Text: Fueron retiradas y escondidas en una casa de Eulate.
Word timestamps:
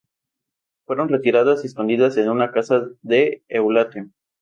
Fueron 0.87 1.09
retiradas 1.09 1.63
y 1.63 1.67
escondidas 1.67 2.17
en 2.17 2.29
una 2.31 2.51
casa 2.51 2.89
de 3.03 3.43
Eulate. 3.47 4.07